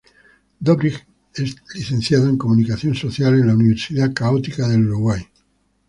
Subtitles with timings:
[0.61, 1.05] Dobrich
[1.35, 5.21] es licenciado en Comunicación Social en la Universidad Católica del Uruguay.